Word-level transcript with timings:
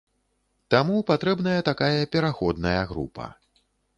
Таму 0.73 0.95
патрэбная 1.09 1.59
такая 1.69 2.01
пераходная 2.15 2.79
група. 2.95 3.31